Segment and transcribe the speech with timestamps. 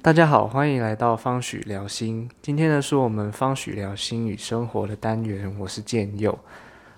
[0.00, 2.30] 大家好，欢迎来到方许聊心。
[2.40, 6.38] 今天呢，是我们方许聊心与生活的单元，我是建佑。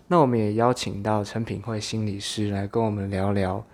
[0.09, 3.65] 那我们也邀请到陈品慧心理师来跟我们聊聊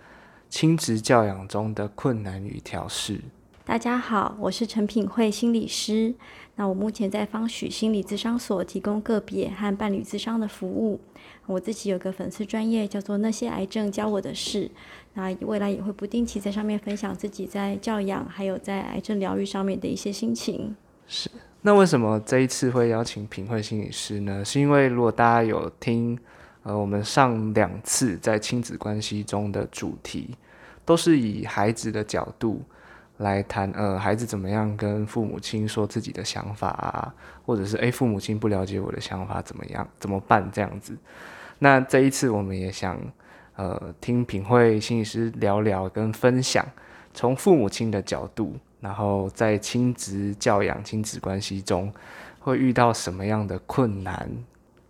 [0.49, 3.19] 亲职教养中的困难与调试。
[3.67, 6.15] 大家好，我是陈品慧心理师。
[6.55, 11.01] 那我目前在方许心理咨商所提供个别和伴侣咨商的服务。
[11.45, 14.71] 我自己有个粉丝专业叫做那些癌症教我的事。
[15.15, 20.73] 那未来也会不定期在上面分享自己在教养还有在癌症疗愈上面的一些心情。
[21.05, 21.29] 是。
[21.61, 24.45] 那为什么这一次会邀请品慧心理师呢？
[24.45, 26.17] 是因为如果大家有听
[26.63, 30.29] 呃我们上两次在亲子关系中的主题，
[30.85, 32.61] 都是以孩子的角度。
[33.17, 37.13] 来谈呃，孩子怎么样跟父母亲说自己的想法啊，
[37.45, 40.95] 或者是诶，父母亲不了解我的想法怎么样怎么办这样子？
[41.59, 42.99] 那这一次我们也想
[43.55, 46.63] 呃听品慧心理师聊聊跟分享，
[47.13, 51.91] 从父母亲的角度，然后在亲子教养、亲子关系中
[52.39, 54.29] 会遇到什么样的困难？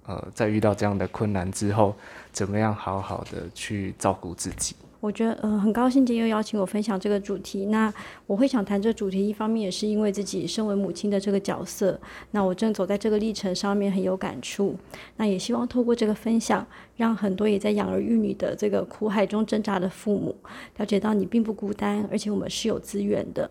[0.05, 1.95] 呃，在遇到这样的困难之后，
[2.33, 4.75] 怎么样好好的去照顾自己？
[4.99, 7.67] 我觉得，呃，很高兴今天又邀请我分享这个主题。
[7.67, 7.93] 那
[8.25, 11.99] 我会想谈这主题，一方面也是因为自己身为母亲的这个角色，
[12.31, 14.75] 那我正走在这个历程上面很有感触。
[15.17, 20.35] 那也希望透过这个分享，让很多也在养儿育女的这个苦海中挣扎的父母，
[20.77, 23.49] 了解到你并不孤单，而且我们是有资源的。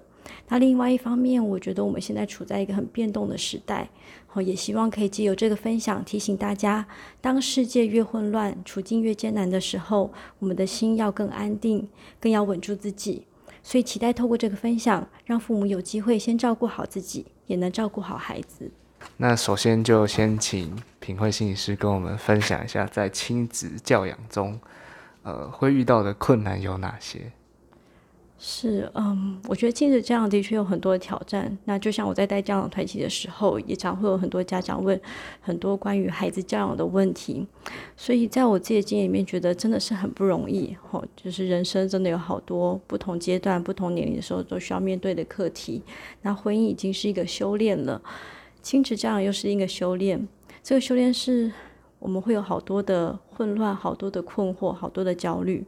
[0.49, 3.89] 那另外一方面，我觉得我们现在处在一个很变动的时代，
[4.27, 6.87] 好，也希望可以借由这个分享提醒大家，
[7.21, 11.89] 当世界越混乱、处境越艰难的时候，我们的心要更安定，
[12.21, 13.27] 更要稳住自己。
[13.63, 18.71] 所以期待透过这个分享，让父母有机会先照顾好自己，也能照顾好孩子。
[19.17, 24.59] 那首先就先请品慧心理师跟我们分享一下，在亲子教养中，
[25.23, 27.33] 呃，会遇到的困难有哪些？
[28.39, 31.57] 是，嗯，我觉得亲子教养的确有很多的挑战。
[31.65, 35.01] 那就像我在带教养团体的时候，也常会有很多家长问
[35.41, 37.47] 很多关于孩子教养的问题。
[37.97, 40.77] 所以在我自己的经验里面，觉得真的是很不容易。
[40.91, 45.83] 吼，就是人生真的有好多不同阶段、不同年龄的时候都需要面对的课题。
[46.21, 48.03] 那婚姻已经是一个修炼了，
[48.61, 50.29] 亲子教养又是一个修炼。
[50.63, 51.51] 这个修炼是。
[51.99, 55.63] 我们会有好多的混乱，好多的困惑，好多的焦虑。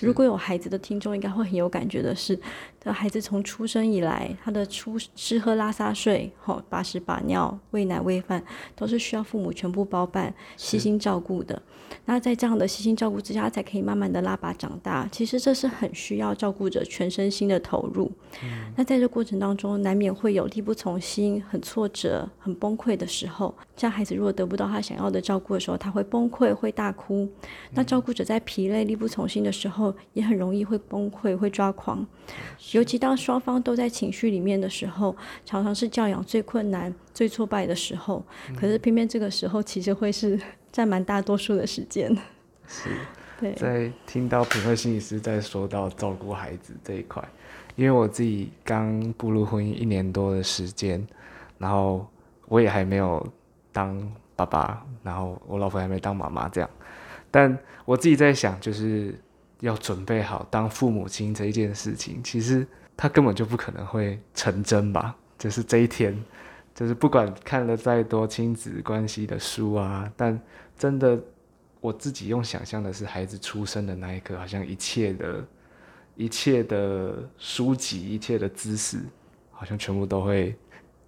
[0.00, 2.38] 如果有孩子的听众，应该会很有感觉的是，
[2.78, 8.44] 这孩子从出生以来，他的出吃喝拉撒睡，吼把屎把尿、喂奶喂饭，
[8.76, 11.60] 都是需要父母全部包办、悉心照顾的。
[12.06, 15.08] 那在这样的悉心照顾之下，才可以慢慢的拉拔长大。
[15.10, 18.10] 其实这是很需要照顾者全身心的投入。
[18.76, 23.54] 那在这过程当中，难免会有力不从心、很挫折、很崩溃的时候。
[23.76, 27.13] 像孩子如果得不到他想要的照顾的时候，他会崩溃、会大哭。
[27.72, 32.06] 那照顾者在疲累、力不从心的时候，也很容易会崩溃、会抓狂。
[32.72, 35.14] 尤其当双方都在情绪里面的时候，
[35.44, 38.24] 常常是教养最困难、最挫败的时候。
[38.56, 40.38] 可是偏偏这个时候，其实会是。
[40.74, 42.12] 占蛮大多数的时间，
[42.66, 42.90] 是。
[43.38, 47.22] 对，在听到品慧心理师在说到照顾孩子这一块，
[47.76, 51.06] 因为我自己刚步入婚姻一年多的时间，
[51.58, 52.04] 然后
[52.48, 53.24] 我也还没有
[53.70, 53.96] 当
[54.34, 56.68] 爸爸，然后我老婆还没当妈妈这样，
[57.34, 59.12] 但我自己在想，就是
[59.58, 62.64] 要准备好当父母亲这一件事情，其实
[62.96, 66.16] 他根本就不可能会成真吧，就是这一天。
[66.76, 70.40] 就是不管看了再多亲子关系的书啊，但
[70.78, 71.18] 真的
[71.80, 75.44] 我自己用想象的是，孩子出生的那一刻，好像一切的、
[76.14, 79.00] 一切的书籍、一切的知识，
[79.50, 80.54] 好像全部都会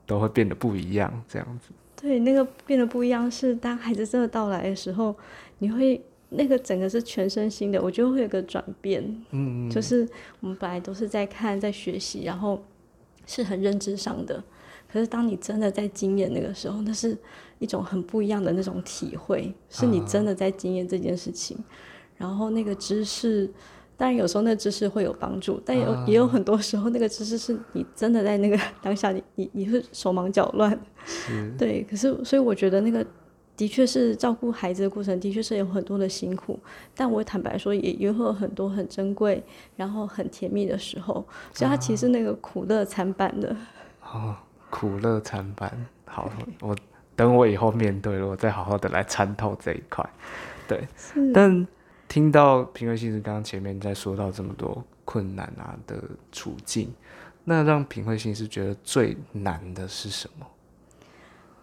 [0.05, 1.71] 都会变得不一样，这样子。
[1.95, 5.17] 对，那个变得不一样是当孩子真的到来的时候，
[5.59, 6.05] 你会
[6.37, 9.03] 那个整个是全身心的，我觉得会有个转变。
[9.31, 9.71] 嗯嗯。
[9.71, 10.09] 就是
[10.41, 12.63] 我们本来都是在看、在学习，然后
[13.27, 14.43] 是很认知上的。
[14.89, 17.19] 可是，当你真的在经验那个时候，那是
[17.59, 21.59] 一种很不一样的那种体会，是你真的在经验这件事情。
[22.17, 23.51] 然后，那个知识，
[23.97, 30.79] 当然有时候那知识会有帮助，但有也有很多时候，那个知识是你真的在那个当下，你你你会手忙脚乱。
[31.59, 33.05] 对，可是，所以我觉得那个
[33.57, 36.59] 的确是照顾孩子的过程，的确是有很多的辛苦。
[36.95, 39.43] 但我坦白说，也也会有很多很珍贵，
[39.77, 41.15] 然后很甜蜜的时候。
[41.53, 43.57] 所以，它其实那个苦乐参半的。
[44.03, 44.37] 哦
[44.69, 46.31] 苦乐参半，好，
[46.61, 46.77] 我
[47.15, 50.05] 等我以后面对了，我再好好的来参透这一块。
[50.69, 50.87] 对，
[51.33, 51.67] 但
[52.09, 56.03] 听到平慧先生刚刚前面在说到这么多困难啊的
[56.33, 56.93] 处境，
[57.45, 60.45] 那让平慧先生觉得最难的是什么？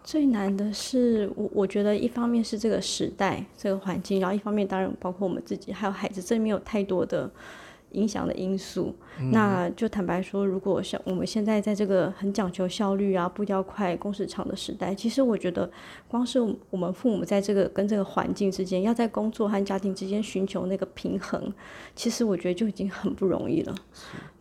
[0.03, 7.31] 最难的是我，我觉得一方面是这个时代、这个环境，然后一方面当然包括我们自己还有孩子，这里面有太多的。
[7.94, 8.91] 影响的因素。
[9.31, 15.69] 那就坦白说，如果像我们现在在这个很讲求效率啊、步调快、工时长的时代，其实我觉得，
[16.07, 16.39] 光是
[16.71, 21.53] 我们父母在这个跟这个环境之间，要在工作和家庭之间寻求那个平衡，
[21.95, 23.75] 其实我觉得就已经很不容易了。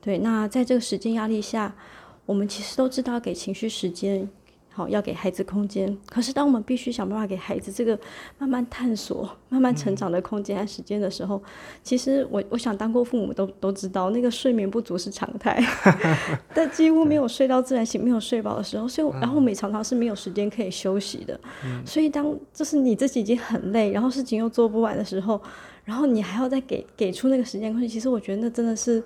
[0.00, 1.76] 对，那在这个时间压力下，
[2.24, 4.26] 我们其实都知道给情绪时间。
[4.74, 5.94] 好，要给孩子空间。
[6.06, 7.98] 可是，当我们必须想办法给孩子这个
[8.38, 11.42] 慢慢探索、慢慢成长的空间和时间的时候，
[11.82, 15.62] 其实我我想当过父母都都知道，那个睡眠不足是常态，
[16.54, 21.38] 但几乎没有睡到自然醒、没有睡饱的时候，所以然后我们也常常是没有时间可以休息的。
[21.84, 25.38] 所以，当就是你自己已经很累，然后事情又做不完的时候，
[25.84, 29.02] 然后你还要再给给出那个时间空间，其实我觉得那真的是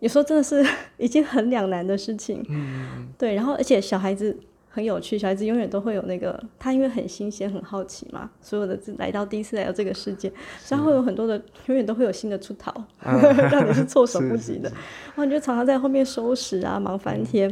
[0.00, 0.66] 有时候真的是
[0.96, 2.42] 已经很两难的事情。
[2.48, 3.34] 嗯，对。
[3.34, 4.34] 然后，而且小孩子。
[4.76, 10.30] 很有趣，小孩子永远都会有那个，他因为很新鲜、很好奇嘛，所有的来到第一次来到这个世界，
[10.60, 14.68] 所以他会有很多的，永远都会有新的出逃， 让你是措手不及的，
[15.16, 17.50] 然后你就常常在后面收拾啊，忙翻天。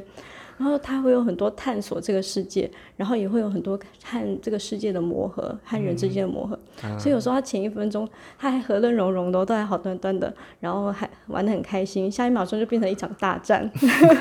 [0.56, 6.58] 然后他会有很多探索这个世界，然后也会有很多和这个世界的磨合，和人之间的磨合。
[6.98, 8.08] 所以有时候他前一分钟
[8.38, 13.70] 他还和乐融融的，都还好端端的，然后还玩的很开心，下一秒钟就变成一场大战。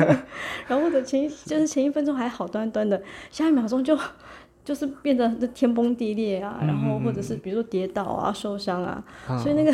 [0.68, 3.98] 然后或者前就是前一分钟还好端端的，下一秒钟就
[4.66, 9.04] 就是变得天崩地裂啊，然后或者是比如说跌倒啊、受伤啊，
[9.38, 9.74] 所以那个。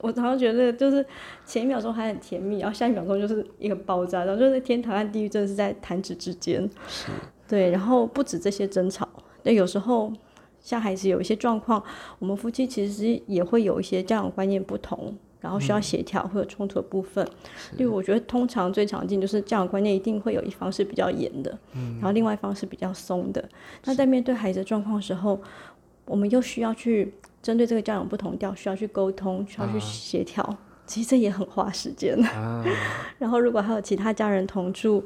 [0.00, 1.04] 我常常觉得，就是
[1.44, 6.68] 前一秒钟还很甜蜜，然后下一秒钟就是一个爆炸，然后就是天堂和地狱真的是在弹指之间。
[6.86, 7.10] 是。
[7.48, 9.08] 对，然后不止这些争吵，
[9.42, 10.12] 那有时候
[10.60, 11.82] 像孩子有一些状况，
[12.18, 17.26] 我们夫妻其实也会有一些教养观念不同，然后需要协调或者冲突的部分。
[17.78, 21.58] 例如，我觉得通常最常见就是教养观念一定会有一方是比较严的，
[21.94, 23.48] 然后另外一方是比较松的。
[23.84, 25.40] 那在面对孩子的状况的时候，
[26.08, 27.14] 我们又需要去。
[27.40, 30.44] 针对这个教养不同调，需要去沟通，需要去协调，
[30.84, 32.18] 其实这也很花时间。
[33.16, 35.02] 然后，如果还有其他家人同住，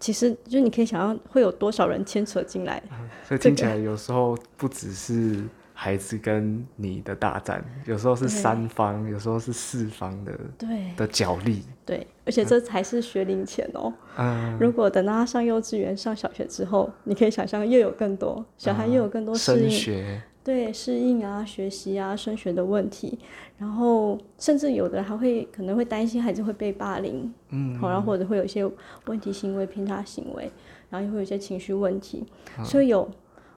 [0.00, 2.82] 其实就你可以想象会有多少人牵扯进来。
[3.22, 5.44] 所以听起来有时候不只是
[5.80, 11.62] 孩子跟你的大战，有时候是三方，有时候是四方的对的角力。
[11.86, 13.94] 对，而且这才是学龄前哦。
[14.16, 14.58] 嗯。
[14.58, 20.20] 如果等到他上幼稚园、上小学之后，你可以想象又有更多小孩，又有更多适应。
[20.42, 23.16] 对适应啊、学习啊、升学的问题，
[23.56, 28.68] 然后甚至有的还会可能会担心孩子会被霸凌，嗯，好，然后或者会有一些
[29.06, 30.50] 问题行为、偏差行为，
[30.90, 32.24] 然后也会有一些情绪问题，
[32.64, 33.08] 所以有，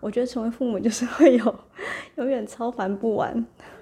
[0.02, 1.56] 我觉得成为父母就是会有
[2.16, 3.34] 永远超烦不完、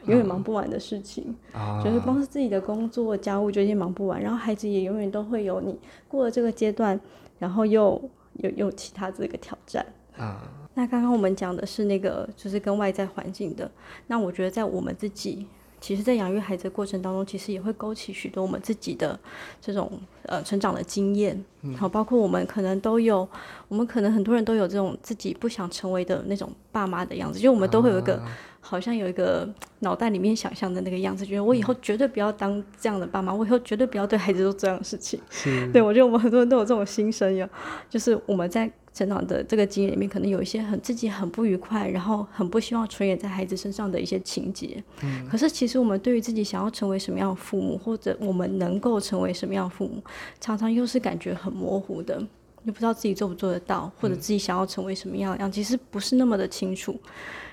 [0.05, 1.35] 永远忙不完的事情，
[1.83, 6.99] 就是光是自己的工作、家务就已经忙不完，然后孩子也永远都会有你过了这个阶段，
[7.39, 7.99] 然后又
[8.33, 9.85] 有有其他这个挑战
[10.17, 10.43] 啊。
[10.75, 13.69] 那刚刚我们讲的是那个，就是跟外在环境的。
[14.07, 15.47] 那我觉得在我们自己，
[15.81, 19.19] 其实，在养育孩子的过程当中，其实也会勾起许多我们自己的
[19.61, 19.91] 这种
[20.23, 21.43] 呃成长的经验。
[21.77, 23.27] 好，包括我们可能都有，
[23.67, 28.21] 我们可能很多人都有这种自己不想成为的那种爸妈的样子，就我们都会有一个。
[28.61, 29.47] 好像有一个
[29.79, 35.19] 脑袋里面想象的那个样子，觉得我以后绝对不要当这样的爸妈，我以后绝对不要对孩子做这样的事情。
[35.71, 37.49] 对，我觉得我们很多人都有这种心声呀，
[37.89, 44.83] 就是我们在成长的这个经验里面，可能有一些很自己很不愉快，然后很不希望重演在孩子身上的一些情节。
[45.03, 45.25] 嗯。
[45.29, 50.03] 可是其实我们对于自己想要成为什么样的父母，或者我们能够成为什么样的父母，
[50.41, 52.19] 常常又是感觉很模糊的，
[52.65, 56.99] 又不知道自己做不做得到，或者自己想要成为什么样样，其实不是那么的清楚。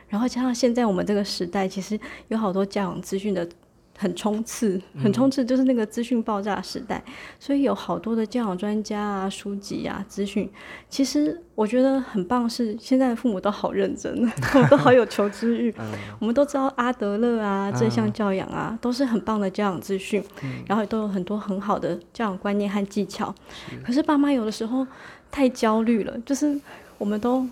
[0.08, 1.98] 然后加上现在我们这个时代，其实
[2.28, 3.48] 有好多教养资讯的
[3.98, 7.02] 很冲刺，很冲刺，就是那个资讯爆炸时代，
[7.40, 10.48] 所以有好多的教养专家啊、书籍啊、资讯。
[10.88, 14.30] 其实我觉得很棒，是现在的父母都好认真，
[14.70, 15.74] 都好有求知欲。
[16.20, 20.22] 我们都知道阿德勒啊、正向教养啊，都是很棒的教养资讯，
[20.66, 23.34] 然后也都有很多很好的教养观念和技巧。
[23.82, 24.86] 可是爸妈有的时候
[25.30, 26.60] 太焦虑了，就是
[26.98, 27.44] 我们都。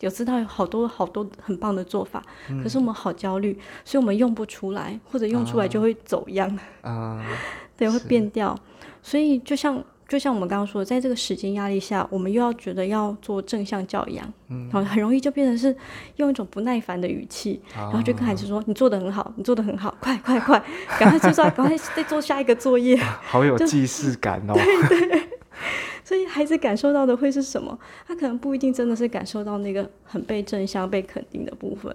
[0.00, 2.22] 有知道有好多好多很棒的做法，
[2.62, 7.24] 可是我们好焦虑，所以我们用不出来，或者用出来就会走样啊，
[7.76, 8.58] 对，会变掉。
[9.02, 15.74] 所以就像就像我们刚刚说的，在这个时间压力下，我们又要觉得要做正向教养，嗯，很容易就变成是
[16.16, 20.62] 用一种不耐烦的语气，然后就跟孩子说：“你做的很好，你做的很好，快快快，
[20.98, 24.54] 赶快去做， 赶快再做下一个作业。”好有既视感哦。
[24.54, 25.28] 对 对。
[26.10, 27.78] 所以孩子感受到的会是什么？
[28.04, 31.94] 他可能不一定真的是感受到那个很被正向、被肯定的部分。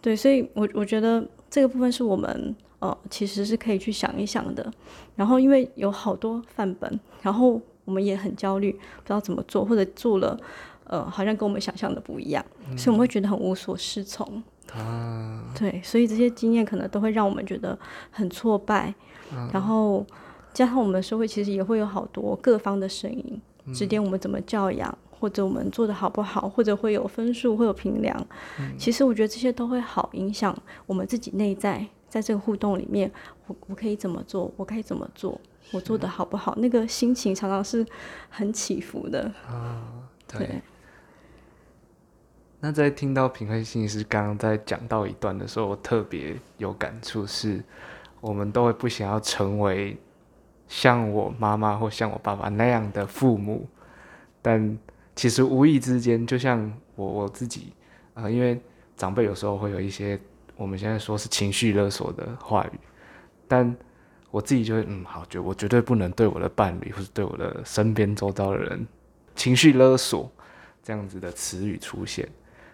[0.00, 4.72] 对，所以我我觉得这个部分是我们呃其实是可以去想一想的。
[5.14, 10.40] 然后因为有好多范本，然后我们也很焦虑，不知道怎么做，或者做了
[10.84, 12.42] 呃好像跟我们想象的不一样，
[12.78, 15.52] 所以我们会觉得很无所适从啊。
[15.54, 17.78] 对，所以这些经验可能都会让我们觉得
[18.10, 18.94] 很挫败，
[19.52, 20.06] 然后。
[20.54, 23.42] 加上我们社会其实也会有好多各方的声音，
[23.74, 28.26] 指点我们怎么教养，或者我们做的好不好，或者会有分数，会有评量。
[28.78, 30.56] 其实我觉得这些都会好影响
[30.86, 33.10] 我们自己内在，在这个互动里面，
[33.48, 35.38] 我我可以怎么做，我该怎么做，
[35.72, 37.84] 我做的好不好，那个心情常常是
[38.30, 39.30] 很起伏的。
[39.48, 39.82] 啊，
[40.28, 40.62] 对。
[42.60, 47.62] 那在听到平慧心理师刚刚在讲到一段的时候，我特别有感触，是
[48.22, 49.94] 我们都会不想要成为
[50.76, 53.64] 像我妈妈或像我爸爸那样的父母，
[54.42, 54.76] 但
[55.14, 57.72] 其实无意之间，就像我我自己
[58.12, 58.60] 啊，因为
[58.96, 60.18] 长辈有时候会有一些
[60.56, 62.80] 我们现在说是情绪勒索的话语，
[63.46, 63.72] 但
[64.32, 68.84] 我自己就会嗯好，就我绝对不能对我的伴侣或者对我的身边周遭的人
[69.36, 70.28] 情绪勒索
[70.82, 72.28] 这样子的词语出现。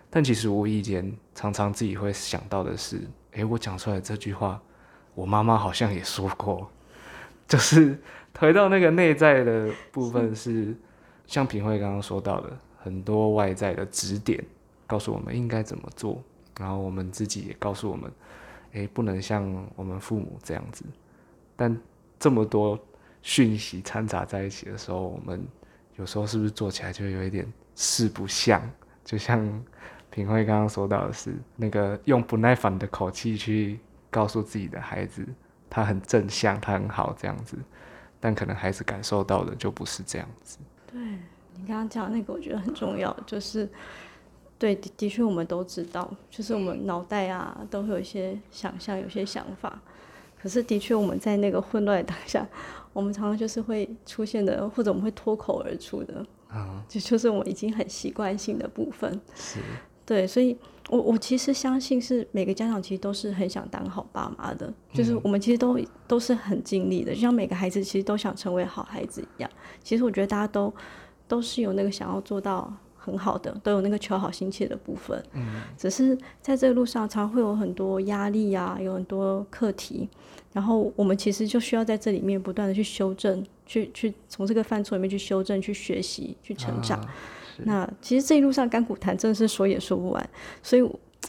[0.09, 2.99] 但其实无意间，常常自己会想到的是，
[3.33, 4.59] 诶，我讲出来这句话，
[5.15, 6.67] 我妈妈好像也说过，
[7.51, 7.99] 就是
[8.39, 10.75] 回到那个内在的部分，是
[11.27, 14.43] 像品慧刚刚说到的，很多外在的指点，
[14.87, 16.23] 告诉我们应该怎么做，
[16.59, 18.11] 然后我们自己也告诉我们，
[18.73, 20.85] 诶，不能像我们父母这样子。
[21.57, 21.77] 但
[22.19, 22.79] 这么多
[23.21, 25.45] 讯息掺杂在一起的时候，我们
[25.97, 28.63] 有时候是不是做起来就有一点四不像，
[29.05, 29.63] 就像。
[30.13, 33.79] 品慧刚刚说到的是那个用不耐烦的口气去
[34.11, 35.25] 告诉自己的孩子，
[35.71, 37.57] 他很正向，他很好这样子，
[38.19, 40.59] 但可能孩子感受到的就不是这样子。
[40.93, 43.69] 对你刚刚讲那个，我觉得很重要，就是
[44.59, 49.81] 对的，的确我们都知道，就是我们脑袋啊都会有一些想象，有些想法，
[50.43, 52.47] 可是的确我们在那个混乱当下，
[52.93, 59.21] 我们常常就是会出现的，或者我们会脱口而出的，啊，这就是我们已经很习惯性的部分。
[59.35, 59.61] 是。
[60.11, 60.57] 对，所以，
[60.89, 69.49] 我我其实相信是每个家长其实都是很想当好爸妈的，就是我们其实都都是很尽力的，就像每个孩子其实都想成为好孩子一样。
[69.85, 70.75] 其实我觉得大家都
[71.29, 75.23] 都是有那个想要做到很好的，都有那个求好心切的部分。
[75.33, 80.09] 嗯，只是在这个路上，常会有很多压力啊，有很多课题，
[80.53, 87.01] 然后我们其实就需要在这里面不断的去修正，去去从这个犯错里面去修正、去学习、去成长。
[87.65, 90.31] 那其实这一路上干股谈真的是说也说不完，
[90.63, 90.83] 所以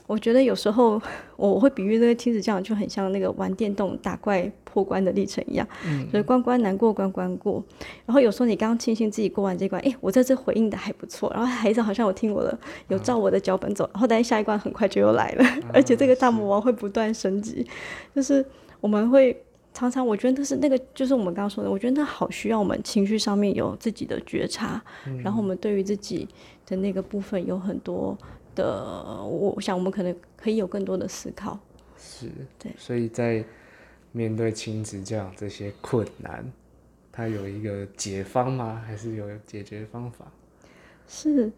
[0.08, 1.02] 我觉得有时候
[1.36, 5.68] 我会比喻那个亲子教养就很像那个玩电动打怪破关的历程一样，
[6.10, 7.64] 所以关关难过关关过。
[8.06, 12.58] 然后有时候你刚刚庆幸自己过完这关，哎，我在这回应的还不错，然后孩子好像我听我的，
[12.88, 17.68] 有照我的脚本走，然后但下一关很快就又来了，而且这个大魔王会不断升级，
[18.16, 18.46] 就是
[18.80, 19.44] 我们会。
[19.74, 24.82] 常常我觉得那是那个，就是我们刚刚说的，我觉得那好需要我们情绪上面有自己的觉察，
[25.24, 26.28] 然后我们对于自己
[26.66, 28.18] 的那个部分有很多
[28.54, 31.58] 的，我想我们可能可以有更多的思考。
[31.98, 32.28] 是，
[32.60, 32.72] 对。
[32.78, 33.44] 所以在
[34.12, 36.44] 面对亲子这样这些困难，
[37.12, 38.84] 它有一个解方吗？
[38.86, 40.26] 还是有解决方法？
[41.08, 41.52] 是。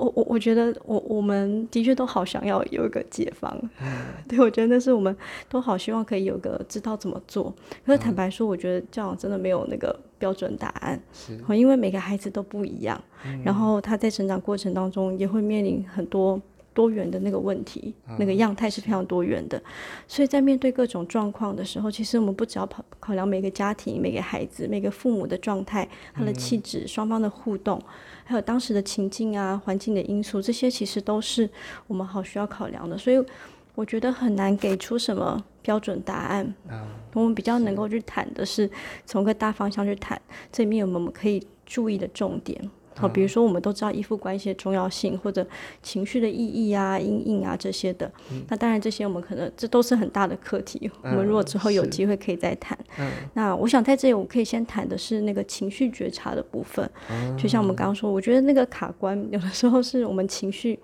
[0.00, 3.54] 我我我觉得我我们的确都好想要有一个解放，
[4.26, 5.14] 对我觉得那是我们
[5.48, 7.54] 都好希望可以有个知道怎么做。
[7.84, 12.98] 可是坦白说，我觉得这样真的没有那个标准答案，是，因为每个孩子都不一样，
[13.44, 16.40] 然后他在成长过程当中也会面临很多。
[16.72, 19.60] 多元的那个问题，那个样态是非常多元的，
[20.06, 27.82] 所以在面对各种状况的时候，其实我们不只要考考量每个家庭、每个孩子、每个父母的状态、他的气质、双方的互动，
[28.24, 31.48] 还有当时的情境啊、环境的因素，这些其实都是
[31.86, 32.96] 我们好需要考量的。
[32.96, 33.22] 所以
[33.74, 36.54] 我觉得很难给出什么标准答案。
[37.14, 38.70] 我们比较能够去谈的是
[39.04, 40.20] 从个大方向去谈，
[40.52, 42.70] 这里面有我们可以注意的重点。
[43.00, 45.46] 好，比如说我们都知道依附关系的重要性，或者
[45.82, 48.10] 情绪的意义啊、阴影啊这些的。
[48.48, 50.90] 那当然这些我们可能这都是很大的课题。
[51.02, 52.78] 我们如果之后有机会可以再谈。
[53.34, 56.88] 那我想在这里我可以先谈的是那个情绪觉察的部分。
[57.38, 60.78] 就像我们刚刚说，我觉得那个卡关有的时候是我们情绪。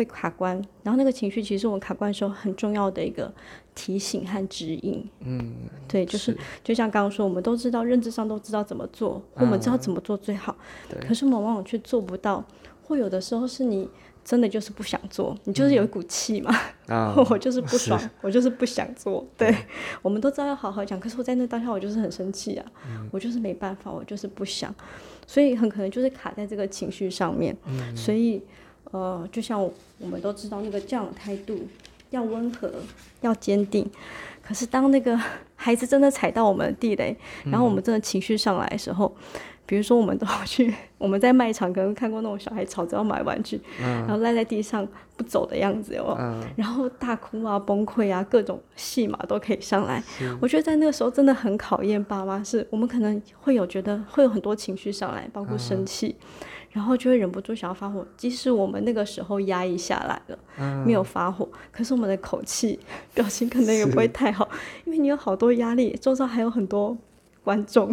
[0.00, 3.30] 会卡关，然后那个情绪其实我们卡关的时候很重要的一个
[3.74, 5.06] 提醒和指引。
[5.20, 5.54] 嗯，
[5.86, 10.56] 对，就是就像刚刚说，我们都知道认知上都知道怎么做，我们知道怎么做最好。
[10.88, 10.98] 对。
[11.06, 12.42] 可是我们往往却做不到，
[12.82, 13.86] 或有的时候是你
[14.24, 16.50] 真的就是不想做，你就是有一股气嘛。
[16.86, 17.14] 啊。
[17.28, 19.26] 我就是不爽，我就是不想做。
[19.36, 19.54] 对。
[20.00, 22.64] 我们都知道要好好讲，可是我在那当下我就是很生气啊，
[23.10, 24.74] 我就是没办法，我就是不想，
[25.26, 27.54] 所以很可能就是卡在这个情绪上面。
[27.66, 27.94] 嗯。
[27.94, 28.42] 所以。
[28.90, 29.60] 呃，就像
[29.98, 31.66] 我们都知道，那个教养态度
[32.10, 32.70] 要温和，
[33.20, 33.88] 要坚定。
[34.42, 35.18] 可是当那个
[35.54, 39.14] 孩子真的踩到我们的地雷，然后我们真的情绪上来的时候，
[39.64, 44.84] 比如说我们都要去我们在卖场可能看过那种小孩吵着要买玩具，然后赖在地上
[45.16, 46.04] 不走的样子，有
[46.56, 50.02] 然后大哭啊、崩溃啊，各种戏码都可以上来。
[50.40, 56.16] 我觉得在那个时候真的很考验爸妈，是我们可能会有觉得会有很多情绪上来，包括生气。
[56.72, 62.78] 然后就会忍不住想要发火，即使我们那个时候压抑下来了，没有发火，可是我们的口气、
[63.12, 64.48] 表情可能也不会太好，
[64.84, 66.96] 因为你有好多压力，周遭还有很多
[67.42, 67.92] 观众，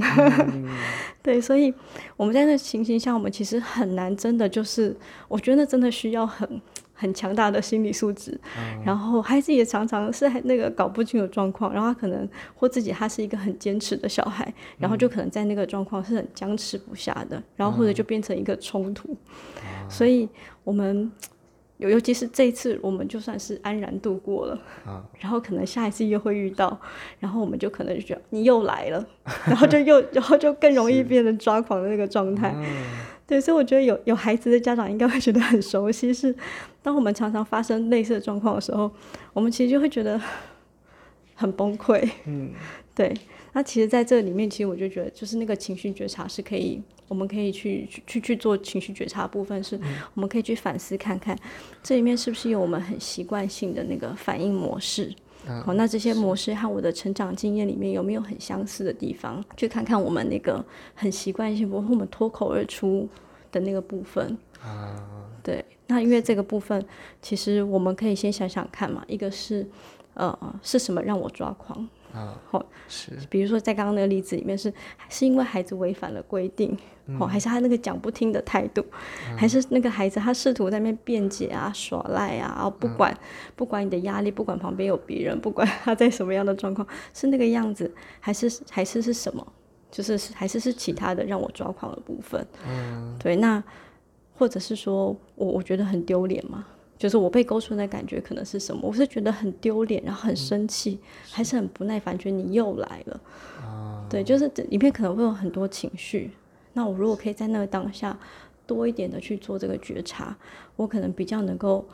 [1.23, 1.73] 对，所以
[2.15, 4.95] 我们在那情形下，我们其实很难真的就是，
[5.27, 6.61] 我觉得真的需要很。
[6.99, 8.37] 很强大的心理素质，
[8.83, 19.15] 然后孩子也常常是那个搞不清楚状况，然后他可能或自己他是一个很坚持的小孩，然后就可能在那个状况是很僵持不下的，然后或者就变成一个冲突，
[19.87, 20.27] 所以
[20.63, 21.11] 我们
[21.77, 24.59] 尤尤其是这一次，我们就算是安然度过了，
[25.19, 26.75] 然后可能下一次又会遇到，
[27.19, 29.05] 然后我们就可能就觉得你又来了，
[29.45, 32.55] 然后就又 然后就更容易变成抓狂的那个状态。
[33.27, 36.33] 对，所以我觉得有有孩子的家长应该会觉得很熟悉，是
[36.81, 38.89] 当我们常常发生类似的状况的时候，
[39.33, 40.19] 我们其实就会觉得
[41.35, 42.09] 很崩溃。
[42.25, 42.51] 嗯，
[42.95, 43.13] 对。
[43.53, 49.79] 那其实，在这里面，其实我就觉得，就是那个情绪觉察是可以，我们可以去去去做情绪觉察部分，是
[50.13, 51.35] 我们可以去反思看看，
[51.81, 55.11] 这里面是不是有我们很习惯性的那个反应模式。
[55.65, 59.43] 好，那这些模式和我的成长经验里面有没有很相似的地方？
[59.55, 60.63] 去看看我们那个
[60.93, 63.07] 很习惯性，我们脱口而出
[63.51, 64.37] 的那个部分。
[64.61, 65.01] 啊，
[65.43, 66.83] 对，那因为这个部分，
[67.21, 69.65] 其实我们可以先想想看嘛，一个是，
[70.15, 71.87] 呃，是什么让我抓狂？
[72.17, 74.73] 啊，好是，比如说在刚刚那个例子里面，是
[75.09, 76.77] 是因为孩子违反了规定，
[77.19, 78.83] 哦，还是他那个讲不听的态度，
[79.37, 83.15] 还是那个孩子他试图在那边辩解啊、耍赖啊，然后不管
[83.55, 89.45] 不管你的压力，不管旁边有别人，不管他在什么样的状况，是那个样子，还是还是是什么？
[89.89, 92.45] 就是还是是其他的让我抓狂的部分。
[92.67, 93.63] 嗯，对，那
[94.33, 96.65] 或者是说我我觉得很丢脸吗？
[96.97, 98.81] 就是我被勾出的感觉可能是什么？
[98.83, 103.19] 我是觉得很丢脸，然后很生气，还是很不耐烦，觉得你又来了。
[104.09, 106.31] 对，就是里面可能会有很多情绪。
[106.73, 108.17] 那我如果可以在那个当下
[108.65, 110.35] 多一点的去做这个觉察，
[110.75, 111.85] 我可能比较能够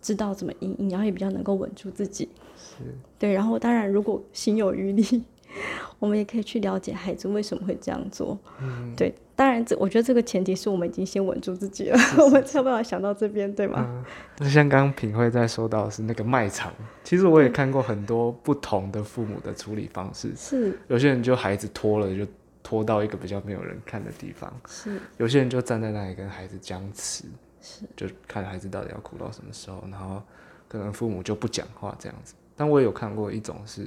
[0.00, 2.28] 知道怎么应应，然后也比较能够稳住自己。
[2.56, 2.84] 是。
[3.18, 5.22] 对，然后当然如果心有余力。
[5.98, 8.38] 我们也可以去了解孩子为什么会这样做。
[8.60, 14.04] 嗯，对，当然这我觉得这个前提是我们已经先稳住自己了， 我们才有办法想到这边，对吗？
[14.38, 16.72] 那像刚刚品慧在说到是那个卖场，
[17.04, 20.34] 其实我也看过很多不同的父母的处理方式。
[20.36, 22.26] 是，有些人就孩子拖了就
[22.62, 24.52] 拖到一个比较没有人看的地方。
[24.66, 27.24] 是，有些人就站在那里跟孩子僵持，
[27.60, 30.22] 是，就看孩子到底要哭到什么时候，然后
[30.68, 32.34] 可能父母就不讲话这样子。
[32.56, 33.86] 但我也有看过一种是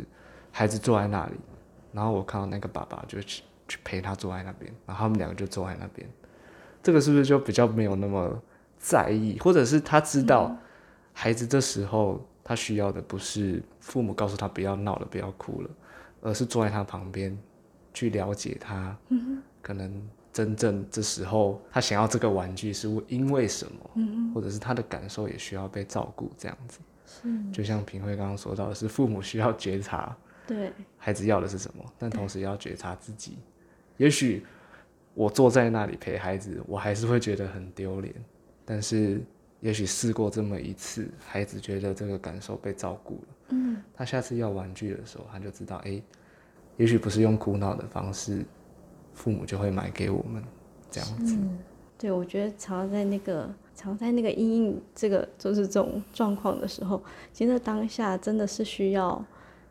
[0.52, 1.34] 孩子坐在那里。
[1.94, 6.10] 然后我看到那个爸爸就去去陪他坐在那边，然后他们两个就坐在那边，
[6.82, 8.42] 这个是不是就比较没有那么
[8.78, 10.54] 在意，或者是他知道
[11.14, 15.70] 孩子这时候他需要的不是父母告诉他不要闹了不要哭了，
[16.22, 17.38] 而是坐在他旁边
[17.94, 18.98] 去了解他，
[19.62, 26.80] 可能真正这时候他想要这个玩具是因为什么，或者是他的感受也需要被照顾这样子，
[27.54, 30.18] 就像平慧刚刚说到的是父母需要觉察。
[30.46, 31.84] 对，孩子要的是什么？
[31.98, 33.38] 但同时要觉察自己。
[33.98, 34.46] 也许
[35.14, 38.14] 我坐在那里陪孩子，我还是会觉得很丢脸。
[38.66, 39.22] 但是，
[39.62, 43.28] 也许试过这么一次，孩子觉得这个感受被照顾了。
[43.50, 46.02] 嗯，他下次要玩具的时候，他就知道，哎，
[46.76, 48.44] 也许不是用哭闹的方式，
[49.14, 50.44] 父母就会买给我们
[50.90, 51.38] 这样子。
[51.98, 57.02] 对，我觉得常在那个常在那个阴影这个就是这种状况的时候，
[57.32, 59.24] 其实当下真的是需要。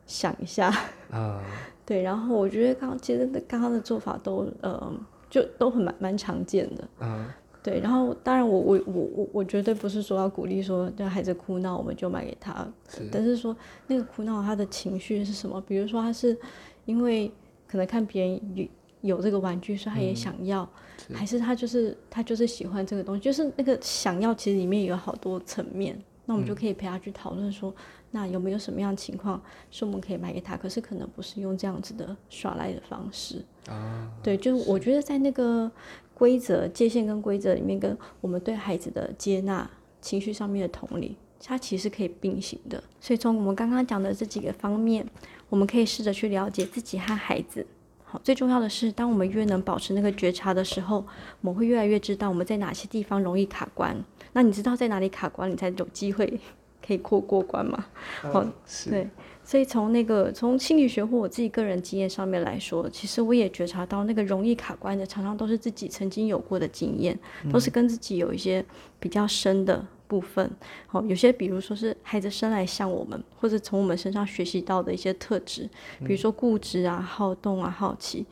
[0.05, 0.73] 想一下。
[1.11, 1.41] 啊，
[1.85, 4.91] 对，然后我觉得刚其实刚刚的做法都呃，
[5.29, 12.67] 就都很蛮蛮常见的，啊，对，然后当然我我我我我绝对不是说要鼓励说让孩子哭闹我们就买给他，
[13.11, 13.55] 但是说
[13.87, 15.61] 那个哭闹他的情绪是什么？
[15.61, 16.37] 比如说他是
[16.85, 17.31] 因为
[17.67, 18.67] 可能看别人有
[19.01, 20.67] 有这个玩具，所以他也想要，
[21.13, 27.73] 还是他就是他就是喜欢这个东西，就是那个想要其实里面有好多层面，那我们就可以陪他去讨论说。
[28.15, 30.55] 那有没有什么样的情况是我们可以买给他？
[30.55, 34.07] 可是可能不是用这样子的耍赖的方式啊。
[34.21, 35.69] 对，就是我觉得在那个
[36.13, 39.67] 规则界限跟规则里面，跟我们对孩子的接纳、
[39.99, 42.83] 情绪上面的同理，它其实可以并行的。
[43.01, 45.03] 所以从我们刚刚讲的这几个方面，
[45.49, 47.65] 我们可以试着去了解自己和孩子。
[48.05, 50.97] 好，最重要的是，当我们越能保持那个觉察的时候，
[51.41, 53.97] 我们会越来越知道我们在哪些地方容易卡关。
[54.33, 56.39] 那你知道在哪里卡关，你才有机会。
[56.85, 57.85] 可以过过关嘛。
[58.23, 58.47] 哦，
[58.89, 59.07] 对。
[59.45, 67.17] 所以从那个从心理学或我自己个人经验上面来说，其实我也觉察到那个容易卡关的，常常都是自己曾经有过的经验，
[67.51, 68.63] 都是跟自己有一些
[69.01, 70.49] 比较深的部分。
[70.87, 75.69] 好，有些比如说是孩子生来像我们，或者从我们身上学习到的一些特质，
[75.99, 78.25] 比如说固执啊、好动啊、好奇。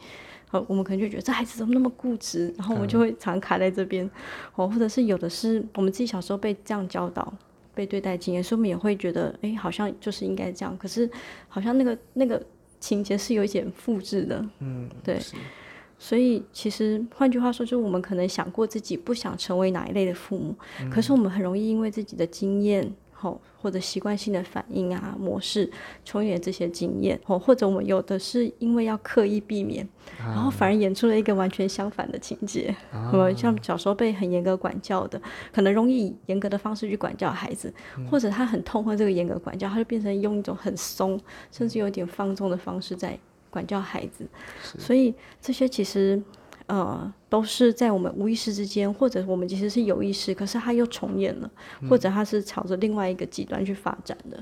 [0.47, 4.09] 好，我们可能就觉得这孩子怎么那么固执，然后我们就会常卡在这边。
[4.55, 7.33] 哦，或者是有的是我们自己小时候被这样教导。
[7.81, 10.77] 被对待经验，所以我们也会觉得，哎，好像就是应该这样。
[10.77, 11.09] 可是，
[11.49, 12.39] 好像那个那个
[12.79, 15.19] 情节是有一点复制的，嗯，对。
[15.97, 20.55] 所以，其实换句话说，就是我们可能想过自己不想成为哪一类的父母，
[20.91, 22.93] 可是我们很容易因为自己的经验。
[23.21, 25.69] 吼，或者习惯性的反应啊模式，
[26.03, 32.75] 重演这些经验，吼，或者我们有的是因为要刻意避免，然后反而演出了一个完全相反的情节。
[32.91, 35.21] 呃，像小时候被很严格管教的，
[35.53, 37.71] 可能容易以严格的方式去管教孩子，
[38.09, 41.19] 或者他很痛恨这个严格管教，他就变成用一种很松，
[41.51, 43.19] 甚至有点放纵的方式在
[43.51, 44.27] 管教孩子。
[44.79, 46.19] 所以这些其实。
[46.71, 51.51] 呃，都是在我们无意识之间，或者我们其实是有意识，可是它又重演了，
[51.89, 54.41] 或者它是朝着另外一个极端去发展的。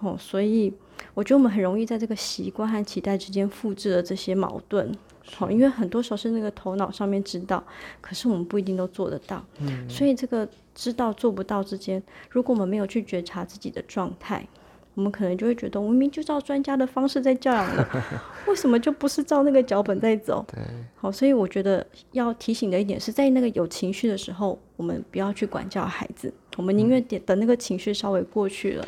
[0.00, 0.72] 哦，所以
[1.12, 4.90] 我觉得我们很容易在这个习惯和期待之间复制了这些矛盾。
[5.36, 7.62] 好，因为很多时候是那个头脑上面知道，
[8.00, 9.44] 可是我们不一定都做得到。
[9.58, 14.48] 嗯，所以这个知道做不到之间，如果我们没有去觉察自己的状态。
[14.94, 17.88] 我们可能就会觉得，我明明就照专家的方式在教养了，
[18.46, 20.44] 为什么就不是照那个脚本在走？
[20.48, 20.62] 对，
[20.94, 28.86] 好，所以我觉得要提醒的一点是在那个有情绪的时候，我们不要去管教孩子，我们宁愿点等那个情绪稍微过去了，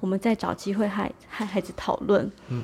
[0.00, 2.30] 我们再找机会和和孩子讨论。
[2.50, 2.62] 嗯，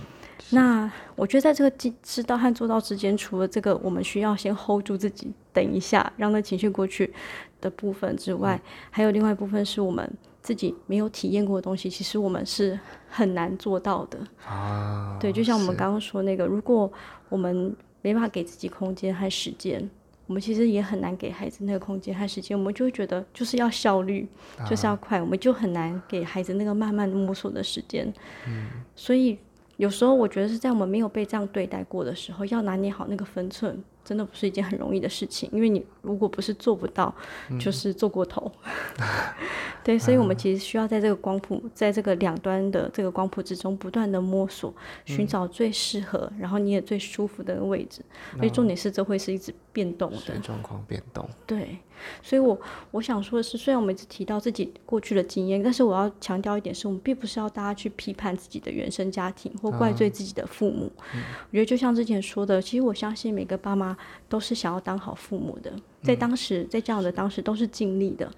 [0.51, 7.13] 那我觉得在这个知道和做到之间，除了这个我们需要先 hold 住自己，等一下让那情绪过去
[7.61, 10.09] 的部分之外，还有另外一部分是我们。
[10.45, 12.79] 自己没有体验过的东西，其实我们是
[13.09, 15.17] 很难做到的啊。
[15.19, 16.93] 对，就像我们刚刚说那个，如果
[17.31, 19.89] 我们没办法给自己空间和时间，
[20.27, 22.57] 我们其实也很难给孩子那个空间和时间。
[22.57, 24.29] 我们就会觉得就是要效率，
[24.69, 28.13] 就是要快，我们就很难给孩子那个慢慢摸索的时间。
[28.47, 29.39] 嗯，所以
[29.79, 33.83] 有时候我觉得是在我们没有被这样对待过的时候，要拿捏好那个分寸。
[34.05, 37.15] 真的不是一件很容易的事情，因为你如果不是做不到，
[37.59, 38.51] 就是做过头。
[39.83, 44.73] 对，所以我们其实需要在这个光谱，在这个两端的这个光谱之中，不断的摸索，
[45.05, 48.01] 寻找最适合，然后你也最舒服的位置。
[48.37, 51.29] 所以重点是，这会是一直变动的状况变动。
[51.47, 51.79] 对，
[52.23, 52.59] 所以我
[52.93, 60.91] 我想说的是，虽然我们一直提到自己过去的经验，但是我要强调一点是，我们并不是要大家去批判自己的原生家庭或怪罪自己的父母。
[61.13, 63.94] 我觉得就像之前说的，其实我相信每个爸妈。
[64.29, 68.31] 都是想要当好父母的，在当时，在这样的当时都是尽力的，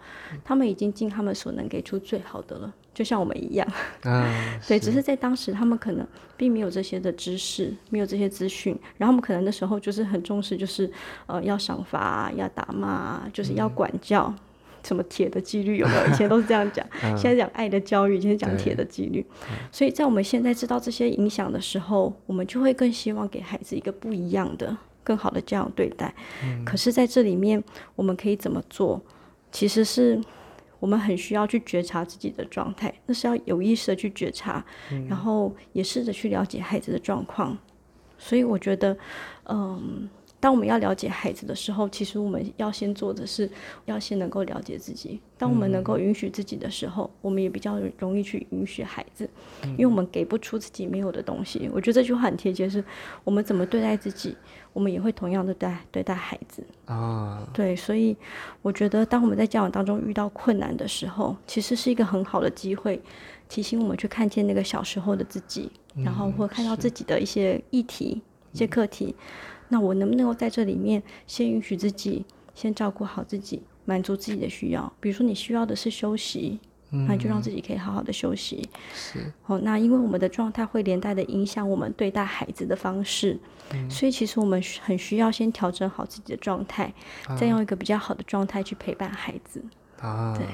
[0.45, 3.67] 他们已经尽他们所能给出最好的了，就像我们一样。
[4.67, 10.91] 对，只是在当时他们可能并没有这些的知识，没有这些资讯，然后我们可能那时候就是很重视，就是
[11.27, 14.33] 呃要赏罚，要打骂，就是要管教，
[14.83, 16.07] 什么铁的纪律有没有？
[16.13, 19.25] 以前都是这样讲，现在讲爱的教育，今天讲铁的纪律。
[19.73, 24.77] 所以在我们现在知道这些影响的时候，我们就会更希望给孩子一个不一样的。
[25.07, 26.13] 更好的这样对待，
[26.65, 27.63] 可是在这里面
[27.95, 29.01] 我们可以怎么做？
[29.53, 30.21] 其实是
[30.81, 34.65] 我们很需要去觉察自己的状态，那是要有意识的去觉察，
[35.09, 37.57] 然后也试着去了解孩子的状况。
[38.19, 38.99] 所以我觉得，
[39.45, 40.09] 嗯。
[40.39, 43.51] 当我们要了解孩子的时候，其实我们要先做的是，
[43.87, 45.19] 要先能够了解自己。
[45.39, 49.29] 当我们能够允许自己的时候，我们也比较容易去允许孩子，
[49.63, 51.69] 因为我们给不出自己没有的东西。
[51.73, 52.85] 我觉得这句话很贴切，是
[53.25, 54.37] 我们怎么对待自己，
[54.77, 57.49] 我们也会同样的对对待孩子啊。
[57.55, 58.15] 对，所以
[58.61, 63.01] 我觉得当我们在交往当中遇到困难的时候，其实是一个很好的机会，
[63.49, 65.71] 提醒我们去看见那个小时候的自己，
[66.05, 68.21] 然后或看到自己的一些议题、
[68.53, 69.17] 一些课题。
[69.69, 72.23] 那我能不能够在这里面先允许自己
[72.55, 74.93] 先照顾好自己，满足自己的需要？
[75.01, 76.61] 比如说你需要的是休息，
[77.07, 78.69] 那就让自己可以好好的休息。
[78.93, 83.39] 是哦，那因为我们的状态会连带的影响我们对待孩子的方式，
[83.89, 86.93] 所以其实我们很需要先调整好自己的状态，
[87.39, 89.63] 再用一个比较好的状态去陪伴孩子。
[90.01, 90.47] 啊，对，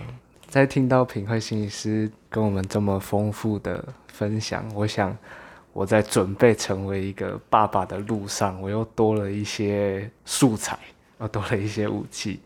[0.47, 5.17] 在听到品慧心理师跟我们这么丰富的分享，我想。
[5.75, 10.79] 我在准备成为一个爸爸的路上，我又多了一些素材，
[11.19, 12.41] 又多了一些武器。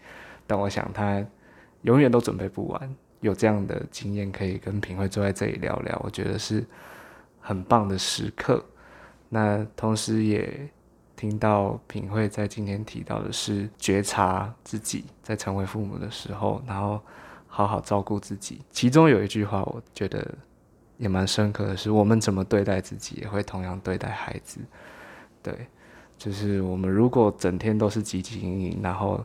[0.47, 1.27] 但我想他
[1.83, 2.97] 永远都准备不完。
[3.21, 6.65] 有这样的经验可以跟品慧坐在这里聊聊，我觉得是
[7.41, 8.65] 很棒的时刻。
[9.29, 10.69] 那同时也
[11.17, 17.01] 听到品慧在今天提到的是觉察自己在成为父母的时候，然后。
[17.49, 18.61] 好好照顾自己。
[18.71, 20.35] 其中有一句话，我觉得
[20.99, 24.61] 也蛮深刻的是：我们怎么对待自己，也会同样对待孩子。
[25.43, 25.67] 对，
[26.19, 29.25] 就是我们如果整天都是汲汲营营，然后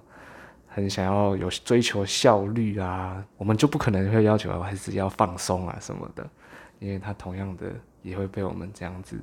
[0.74, 6.28] 很想要有追求效率啊，我们就不可能会要求孩子要放松啊什么的，
[6.80, 9.20] 因为他同样的也会被我们这样子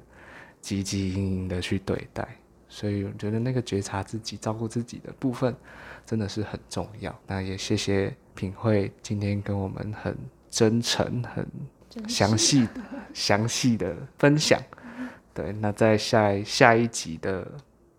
[0.62, 2.28] 汲汲营营的去对待。
[2.68, 5.56] 所以我觉得那个觉察自己、照顾自己的部分
[6.04, 7.18] 真的是很重要。
[7.26, 10.14] 那也谢谢品慧今天跟我们很
[10.50, 11.46] 真诚、很
[12.06, 12.68] 详细、
[13.14, 14.60] 详细的分享。
[15.32, 17.50] 对，那在下下一集的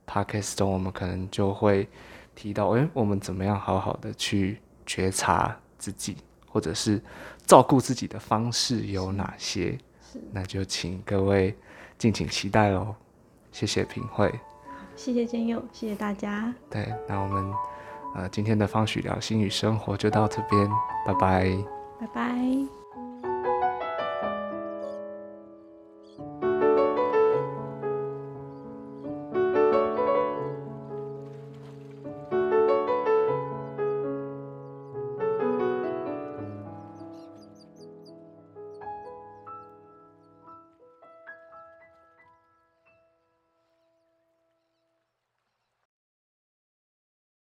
[0.05, 1.89] podcast 中，我们可能就会
[2.35, 7.01] 提到，哎，我们怎么样好好的去觉察自己，或者是
[7.45, 9.77] 照顾自己的方式有哪些？
[10.31, 11.55] 那就请各位
[11.97, 12.95] 敬请期待喽。
[13.51, 14.33] 谢谢品慧。
[14.95, 16.53] 谢谢真佑，谢谢大家。
[16.69, 17.53] 对，那我们
[18.15, 20.69] 呃今天的方许聊心与生活就到这边，
[21.05, 21.57] 拜拜，
[21.99, 22.78] 拜拜。